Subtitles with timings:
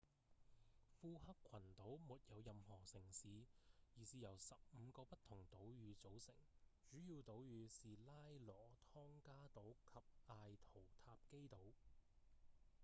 [0.99, 3.45] 庫克群島沒有任何城市
[3.99, 6.33] 而是由十五個不同島嶼組成
[6.89, 11.71] 主要島嶼是拉羅湯加島及艾圖塔基島